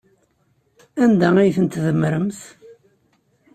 [1.03, 2.39] Anda ay tent-tdemmremt?